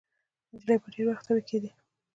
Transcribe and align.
د 0.47 0.49
نجلۍ 0.53 0.75
به 0.81 0.87
ډېر 0.93 1.05
وخت 1.09 1.23
تبې 1.27 1.43
کېدې. 1.49 1.69